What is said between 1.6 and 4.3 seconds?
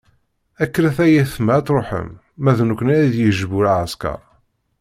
truḥem, ma d nekkni ad d-yejbu lɛesker.